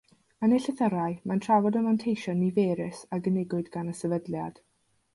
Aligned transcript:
Yn 0.45 0.53
ei 0.57 0.61
llythyrau, 0.63 1.17
mae'n 1.31 1.43
trafod 1.47 1.77
y 1.83 1.85
manteision 1.89 2.41
niferus 2.47 3.05
a 3.19 3.23
gynigiwyd 3.29 3.73
gan 3.77 3.95
y 3.97 3.99
Sefydliad. 4.03 4.63